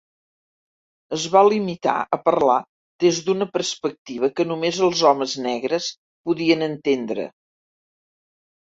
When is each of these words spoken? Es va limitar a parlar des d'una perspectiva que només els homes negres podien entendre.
Es 1.17 1.25
va 1.35 1.43
limitar 1.47 1.93
a 2.17 2.19
parlar 2.23 2.57
des 3.05 3.19
d'una 3.27 3.49
perspectiva 3.59 4.33
que 4.41 4.49
només 4.55 4.83
els 4.89 5.07
homes 5.13 5.37
negres 5.51 5.95
podien 6.31 6.71
entendre. 6.73 7.33